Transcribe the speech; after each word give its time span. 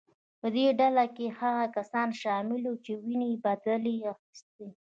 په 0.39 0.47
دې 0.55 0.65
ډله 0.79 1.05
کې 1.15 1.25
هغه 1.39 1.65
کسان 1.75 2.09
شامل 2.21 2.61
وو 2.67 2.81
چې 2.85 2.91
د 2.95 2.99
وینې 3.05 3.31
بدله 3.45 3.91
یې 3.97 4.05
اخیسته. 4.13 4.65